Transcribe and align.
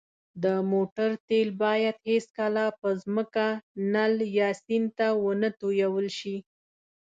د 0.43 0.45
موټر 0.71 1.09
تېل 1.27 1.49
باید 1.63 1.95
هېڅکله 2.09 2.65
په 2.79 2.89
ځمکه، 3.03 3.47
نل، 3.93 4.13
یا 4.39 4.49
سیند 4.63 4.89
ته 4.97 5.07
ونهتوېل 5.23 6.07
ش 6.17 6.21